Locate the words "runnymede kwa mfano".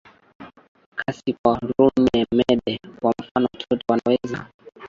1.77-3.47